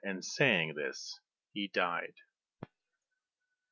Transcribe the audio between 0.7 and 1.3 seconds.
this,